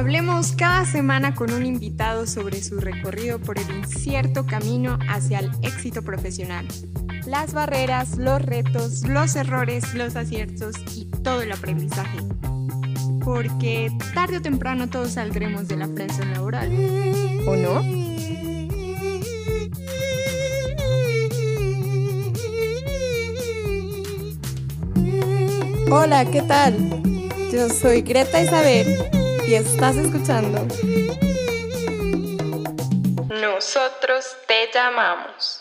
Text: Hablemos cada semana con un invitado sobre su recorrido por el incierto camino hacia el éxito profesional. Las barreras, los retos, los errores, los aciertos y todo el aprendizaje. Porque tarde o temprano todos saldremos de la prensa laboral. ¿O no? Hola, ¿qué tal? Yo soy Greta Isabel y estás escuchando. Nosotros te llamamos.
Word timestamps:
Hablemos 0.00 0.52
cada 0.52 0.86
semana 0.86 1.34
con 1.34 1.52
un 1.52 1.66
invitado 1.66 2.26
sobre 2.26 2.62
su 2.62 2.80
recorrido 2.80 3.38
por 3.38 3.58
el 3.58 3.70
incierto 3.70 4.46
camino 4.46 4.98
hacia 5.10 5.40
el 5.40 5.50
éxito 5.60 6.00
profesional. 6.00 6.66
Las 7.26 7.52
barreras, 7.52 8.16
los 8.16 8.40
retos, 8.40 9.06
los 9.06 9.36
errores, 9.36 9.92
los 9.92 10.16
aciertos 10.16 10.76
y 10.96 11.04
todo 11.22 11.42
el 11.42 11.52
aprendizaje. 11.52 12.16
Porque 13.22 13.92
tarde 14.14 14.38
o 14.38 14.40
temprano 14.40 14.88
todos 14.88 15.10
saldremos 15.12 15.68
de 15.68 15.76
la 15.76 15.88
prensa 15.88 16.24
laboral. 16.24 16.72
¿O 17.46 17.54
no? 17.56 17.84
Hola, 25.94 26.24
¿qué 26.24 26.40
tal? 26.40 27.02
Yo 27.52 27.68
soy 27.68 28.00
Greta 28.00 28.42
Isabel 28.42 29.19
y 29.50 29.54
estás 29.56 29.96
escuchando. 29.96 30.64
Nosotros 33.28 34.36
te 34.46 34.70
llamamos. 34.72 35.59